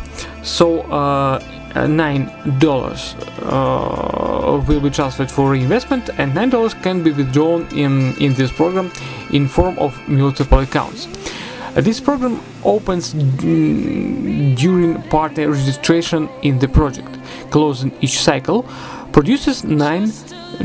So 0.44 0.82
uh, 0.82 1.40
uh, 1.76 1.88
nine 1.88 2.30
dollars 2.60 3.16
will 4.68 4.82
be 4.82 4.92
transferred 4.92 5.32
for 5.32 5.50
reinvestment, 5.50 6.10
and 6.20 6.36
nine 6.36 6.50
dollars 6.52 6.76
can 6.76 7.02
be 7.04 7.12
withdrawn 7.12 7.62
in 7.76 8.14
in 8.20 8.34
this 8.36 8.52
program 8.52 8.92
in 9.32 9.48
form 9.48 9.80
of 9.80 9.92
multiple 10.08 10.60
accounts. 10.60 11.08
Uh, 11.76 11.82
This 11.82 12.00
program 12.00 12.40
opens 12.64 13.14
mm, 13.14 14.56
during 14.56 15.02
partner 15.10 15.50
registration 15.50 16.30
in 16.42 16.60
the 16.60 16.68
project, 16.68 17.10
closing 17.50 17.92
each 18.02 18.20
cycle, 18.22 18.64
produces 19.12 19.64
nine 19.64 20.12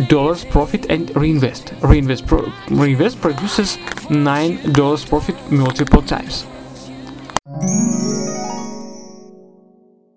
dollars 0.08 0.44
profit 0.44 0.86
and 0.90 1.10
reinvest. 1.16 1.72
Reinvest, 1.82 2.26
pro- 2.26 2.52
reinvest 2.70 3.20
produces 3.20 3.78
nine 4.10 4.72
dollars 4.72 5.04
profit 5.04 5.36
multiple 5.50 6.02
times. 6.02 6.44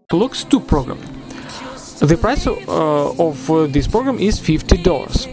Clocks 0.10 0.44
2 0.44 0.60
program. 0.60 1.00
The 2.02 2.18
price 2.18 2.48
uh, 2.48 2.54
of 3.28 3.50
uh, 3.50 3.68
this 3.68 3.88
program 3.88 4.20
is 4.20 4.40
fifty 4.40 4.76
dollars. 4.84 5.28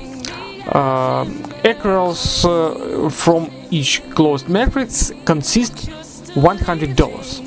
Uh, 0.69 1.25
accruals 1.65 2.45
uh, 2.45 3.09
from 3.11 3.51
each 3.71 4.03
closed 4.15 4.49
matrix 4.49 5.13
consist 5.25 5.91
one 6.35 6.59
hundred 6.59 6.97
dollars. 6.97 7.41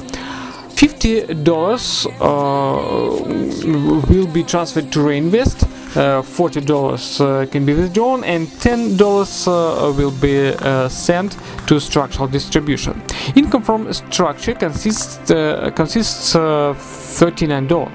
Fifty 0.69 1.21
dollars 1.43 2.07
uh, 2.19 3.21
will 4.09 4.27
be 4.27 4.43
transferred 4.43 4.91
to 4.91 5.01
reinvest. 5.01 5.63
Uh, 5.95 6.21
Forty 6.21 6.61
dollars 6.61 7.19
uh, 7.19 7.45
can 7.51 7.65
be 7.65 7.73
withdrawn, 7.73 8.23
and 8.23 8.47
ten 8.59 8.97
dollars 8.97 9.47
uh, 9.47 9.93
will 9.97 10.11
be 10.21 10.49
uh, 10.49 10.87
sent 10.87 11.37
to 11.67 11.79
structural 11.79 12.27
distribution. 12.27 13.01
Income 13.35 13.63
from 13.63 13.91
structure 13.93 14.53
consists 14.53 15.29
uh, 15.29 15.69
consists 15.75 16.35
uh, 16.35 16.73
thirty 17.19 17.45
nine 17.47 17.67
dollars. 17.67 17.91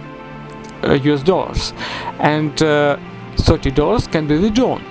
US 0.82 1.22
dollars, 1.22 1.72
and 2.20 2.62
uh, 2.62 2.96
thirty 3.38 3.70
dollars 3.70 4.06
can 4.06 4.26
be 4.28 4.38
withdrawn. 4.38 4.84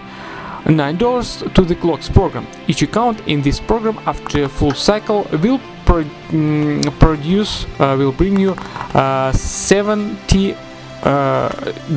Nine 0.68 0.98
dollars 0.98 1.44
to 1.54 1.62
the 1.62 1.76
clocks 1.76 2.10
program. 2.10 2.48
Each 2.68 2.82
account 2.82 3.22
in 3.28 3.42
this 3.42 3.60
program 3.60 4.00
after 4.08 4.44
a 4.46 4.50
full 4.50 4.74
cycle 4.74 5.28
will 5.44 5.60
pro- 5.86 6.04
mm, 6.32 6.82
produce 7.00 7.66
uh, 7.80 7.96
will 7.98 8.12
bring 8.12 8.40
you 8.40 8.54
uh, 8.96 9.32
seventy 9.32 10.56
uh, 11.04 11.50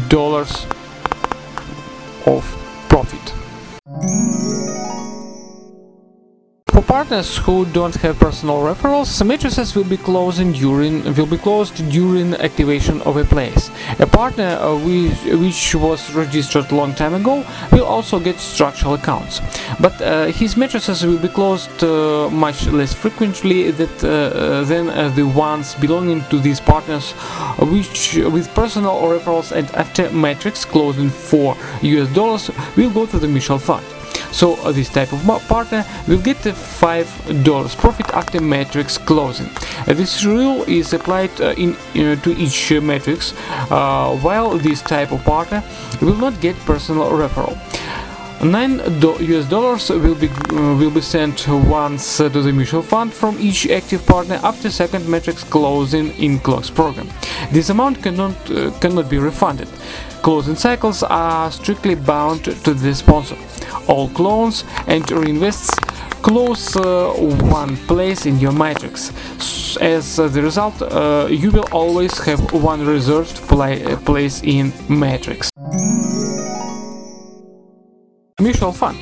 dollars 0.09 0.66
of 2.26 2.44
profit. 2.90 3.38
Partners 6.88 7.37
who 7.37 7.66
don't 7.66 7.94
have 7.96 8.18
personal 8.18 8.57
referrals, 8.62 9.24
matrices 9.24 9.77
will 9.77 9.85
be 9.85 9.98
closing 9.98 10.53
during 10.53 11.05
will 11.16 11.27
be 11.27 11.37
closed 11.37 11.77
during 11.90 12.35
activation 12.37 13.03
of 13.03 13.18
a 13.18 13.24
place. 13.24 13.70
A 13.98 14.07
partner 14.07 14.57
uh, 14.57 14.74
which, 14.87 15.38
which 15.38 15.74
was 15.74 16.01
registered 16.14 16.72
long 16.72 16.94
time 16.94 17.12
ago 17.12 17.44
will 17.72 17.85
also 17.85 18.18
get 18.18 18.40
structural 18.40 18.94
accounts, 18.94 19.40
but 19.81 20.01
uh, 20.01 20.27
his 20.29 20.57
matrices 20.57 21.05
will 21.05 21.18
be 21.18 21.29
closed 21.29 21.85
uh, 21.85 22.31
much 22.31 22.66
less 22.68 22.94
frequently 22.94 23.70
that, 23.70 23.96
uh, 24.03 24.64
than 24.64 24.88
uh, 24.88 25.11
the 25.11 25.27
ones 25.27 25.74
belonging 25.74 26.24
to 26.31 26.40
these 26.40 26.59
partners, 26.59 27.12
uh, 27.18 27.66
which 27.66 28.16
with 28.33 28.48
personal 28.55 28.94
referrals 29.03 29.53
and 29.53 29.70
after 29.74 30.11
matrix 30.11 30.64
closing 30.64 31.11
for 31.11 31.55
US 31.83 32.09
dollars 32.14 32.51
will 32.77 32.90
go 32.90 33.05
to 33.05 33.18
the 33.18 33.29
mutual 33.29 33.59
fund. 33.59 33.85
So 34.33 34.55
uh, 34.57 34.73
this 34.73 34.88
type 34.88 35.12
of 35.12 35.25
partner 35.49 35.85
will 36.07 36.21
get 36.23 36.45
a 36.47 36.53
five 36.53 37.09
dollars 37.45 37.75
profit 37.75 38.09
after 38.11 38.41
matrix 38.41 38.99
closing. 38.99 39.49
Uh, 39.87 39.95
this 39.95 40.25
rule 40.25 40.64
is 40.69 40.93
applied 40.93 41.31
uh, 41.41 41.55
in 41.57 41.77
to 42.23 42.31
each 42.37 42.71
matrix, 42.83 43.33
while 44.23 44.59
this 44.59 44.83
type 44.83 45.12
of 45.12 45.25
partner 45.25 45.62
will 46.01 46.17
not 46.17 46.41
get 46.41 46.57
personal 46.67 47.11
referral. 47.11 47.57
Nine 48.41 48.77
do- 49.01 49.17
US 49.19 49.47
dollars 49.47 49.91
will 49.91 50.14
be 50.14 50.29
uh, 50.29 50.77
will 50.79 50.93
be 50.93 51.01
sent 51.01 51.49
once 51.49 52.19
to 52.19 52.29
the 52.29 52.53
mutual 52.53 52.83
fund 52.83 53.12
from 53.12 53.37
each 53.41 53.67
active 53.69 54.07
partner 54.07 54.38
after 54.45 54.71
second 54.71 55.09
matrix 55.09 55.43
closing 55.43 56.11
in 56.19 56.38
clocks 56.38 56.71
program. 56.71 57.09
This 57.51 57.71
amount 57.71 58.01
cannot 58.01 58.37
uh, 58.51 58.71
cannot 58.79 59.11
be 59.11 59.19
refunded. 59.19 59.69
Closing 60.23 60.55
cycles 60.55 61.03
are 61.03 61.51
strictly 61.51 61.97
bound 61.97 62.45
to 62.45 62.75
the 62.75 62.95
sponsor. 62.95 63.37
All 63.87 64.09
clones 64.09 64.64
and 64.87 65.04
reinvests 65.04 65.70
close 66.22 66.76
uh, 66.76 67.12
one 67.50 67.76
place 67.87 68.26
in 68.26 68.38
your 68.38 68.52
matrix. 68.52 69.12
As 69.81 70.18
uh, 70.18 70.28
the 70.28 70.42
result, 70.42 70.81
uh, 70.83 71.26
you 71.31 71.50
will 71.50 71.68
always 71.72 72.18
have 72.24 72.40
one 72.52 72.85
reserved 72.87 73.37
pla- 73.48 73.96
place 74.04 74.42
in 74.42 74.72
matrix. 74.88 75.50
Mutual 78.40 78.72
fund. 78.72 78.98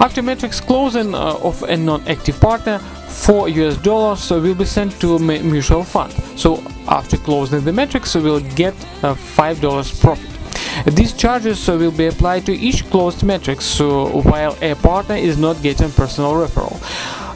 After 0.00 0.22
matrix 0.22 0.60
closing 0.60 1.14
of 1.14 1.62
a 1.64 1.76
non-active 1.76 2.40
partner, 2.40 2.78
4 3.08 3.48
US 3.48 3.76
dollars 3.78 4.30
will 4.30 4.54
be 4.54 4.64
sent 4.64 5.00
to 5.00 5.18
mutual 5.18 5.82
fund. 5.82 6.12
So 6.36 6.62
after 6.86 7.16
closing 7.16 7.64
the 7.64 7.72
matrix, 7.72 8.14
we 8.14 8.22
will 8.22 8.40
get 8.54 8.74
uh, 9.02 9.14
5 9.14 9.60
dollars 9.60 9.90
profit. 10.00 10.37
These 10.86 11.12
charges 11.14 11.66
will 11.68 11.90
be 11.90 12.06
applied 12.06 12.46
to 12.46 12.52
each 12.52 12.88
closed 12.90 13.22
matrix, 13.22 13.80
while 13.80 14.56
a 14.62 14.74
partner 14.74 15.16
is 15.16 15.38
not 15.38 15.60
getting 15.62 15.90
personal 15.90 16.32
referral. 16.32 16.78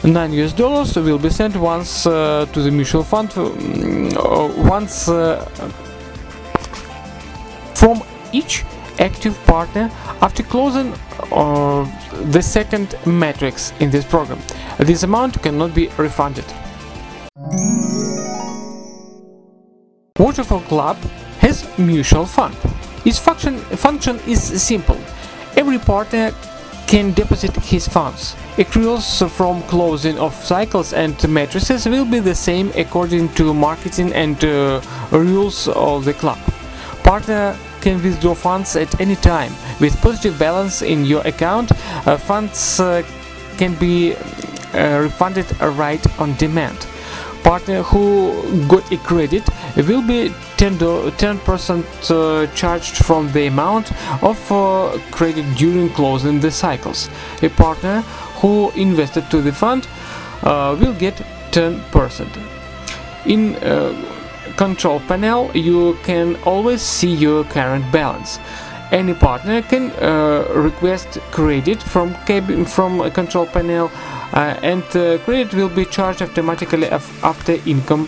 9 0.03 0.33
US 0.33 0.53
dollars 0.53 0.95
will 0.97 1.17
be 1.17 1.29
sent 1.29 1.55
once 1.55 2.05
uh, 2.05 2.45
to 2.51 2.61
the 2.61 2.69
mutual 2.69 3.03
fund, 3.03 3.29
mm, 3.29 4.13
uh, 4.17 4.69
once 4.69 5.07
uh, 5.07 5.45
from 7.73 8.03
each 8.33 8.65
active 8.99 9.37
partner 9.45 9.89
after 10.21 10.43
closing 10.43 10.93
uh, 11.31 11.85
the 12.31 12.41
second 12.41 12.95
matrix 13.05 13.71
in 13.79 13.89
this 13.89 14.05
program. 14.05 14.39
This 14.77 15.03
amount 15.03 15.41
cannot 15.41 15.73
be 15.73 15.87
refunded. 15.97 16.45
Waterfall 20.19 20.61
Club 20.61 20.97
has 21.39 21.65
mutual 21.77 22.25
fund. 22.25 22.55
Its 23.05 23.19
function, 23.19 23.59
function 23.59 24.19
is 24.27 24.41
simple. 24.61 24.97
Every 25.55 25.77
partner 25.77 26.31
can 26.87 27.13
deposit 27.13 27.55
his 27.55 27.87
funds. 27.87 28.35
Accruals 28.57 29.29
from 29.29 29.63
closing 29.63 30.19
of 30.19 30.33
cycles 30.35 30.93
and 30.93 31.15
matrices 31.27 31.87
will 31.87 32.05
be 32.05 32.19
the 32.19 32.35
same 32.35 32.71
according 32.75 33.29
to 33.33 33.53
marketing 33.53 34.13
and 34.13 34.43
uh, 34.45 34.79
rules 35.11 35.67
of 35.69 36.05
the 36.05 36.13
club. 36.13 36.37
Partner 37.03 37.57
can 37.81 38.01
withdraw 38.01 38.33
funds 38.33 38.75
at 38.75 39.01
any 39.01 39.15
time. 39.15 39.51
With 39.79 39.99
positive 40.01 40.39
balance 40.39 40.81
in 40.81 41.03
your 41.03 41.21
account, 41.27 41.71
uh, 42.07 42.17
funds 42.17 42.79
uh, 42.79 43.03
can 43.57 43.75
be 43.75 44.15
uh, 44.15 45.01
refunded 45.01 45.47
right 45.61 46.03
on 46.19 46.35
demand. 46.35 46.77
Partner 47.43 47.83
who 47.83 48.31
got 48.67 48.89
a 48.91 48.97
credit 48.97 49.43
will 49.81 50.01
be 50.01 50.33
10 50.57 50.77
percent 51.39 51.85
uh, 52.11 52.45
charged 52.53 52.97
from 52.97 53.31
the 53.31 53.47
amount 53.47 53.91
of 54.23 54.51
uh, 54.51 54.99
credit 55.11 55.45
during 55.55 55.89
closing 55.89 56.39
the 56.39 56.51
cycles. 56.51 57.09
A 57.41 57.49
partner 57.49 58.01
who 58.41 58.71
invested 58.75 59.29
to 59.31 59.41
the 59.41 59.51
fund 59.51 59.87
uh, 60.43 60.75
will 60.79 60.93
get 60.93 61.15
10%. 61.51 62.27
In 63.25 63.55
uh, 63.55 63.93
control 64.57 64.99
panel 64.99 65.49
you 65.55 65.97
can 66.03 66.35
always 66.45 66.81
see 66.81 67.13
your 67.13 67.43
current 67.45 67.91
balance. 67.91 68.39
Any 68.91 69.15
partner 69.15 69.63
can 69.63 69.89
uh, 69.91 70.45
request 70.53 71.17
credit 71.31 71.81
from 71.81 72.13
cab- 72.25 72.67
from 72.67 73.09
control 73.11 73.47
panel 73.47 73.89
uh, 74.33 74.59
and 74.61 74.83
credit 75.23 75.53
will 75.53 75.69
be 75.69 75.85
charged 75.85 76.21
automatically 76.21 76.87
af- 76.87 77.23
after 77.23 77.53
income 77.65 78.07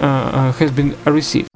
has 0.00 0.70
been 0.70 0.96
received. 1.04 1.48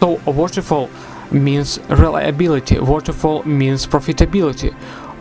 So 0.00 0.20
waterfall 0.26 0.88
means 1.30 1.78
reliability, 1.88 2.78
waterfall 2.78 3.42
means 3.42 3.86
profitability, 3.86 4.74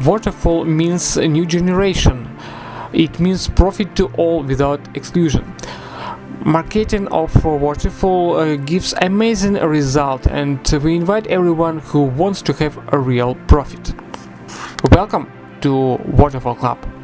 waterfall 0.06 0.66
means 0.66 1.18
a 1.18 1.28
new 1.28 1.46
generation. 1.46 2.30
It 2.94 3.20
means 3.20 3.48
profit 3.50 3.96
to 3.98 4.08
all 4.18 4.44
without 4.44 4.80
exclusion. 4.96 5.44
Marketing 6.46 7.08
of 7.08 7.44
waterfall 7.44 8.38
uh, 8.38 8.56
gives 8.56 8.94
amazing 9.02 9.56
result 9.56 10.28
and 10.28 10.66
we 10.84 10.96
invite 10.96 11.28
everyone 11.28 11.80
who 11.80 12.04
wants 12.04 12.42
to 12.44 12.54
have 12.54 12.78
a 12.94 12.98
real 13.00 13.36
profit. 13.48 13.94
Welcome 14.92 15.32
to 15.62 15.98
Waterfall 16.06 16.56
Club. 16.56 16.97